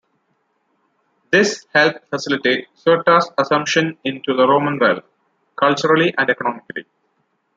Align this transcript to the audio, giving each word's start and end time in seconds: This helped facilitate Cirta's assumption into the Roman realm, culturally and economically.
This 1.31 1.67
helped 1.75 2.09
facilitate 2.09 2.69
Cirta's 2.75 3.29
assumption 3.37 3.99
into 4.03 4.33
the 4.35 4.47
Roman 4.47 4.79
realm, 4.79 5.01
culturally 5.55 6.11
and 6.17 6.27
economically. 6.27 6.85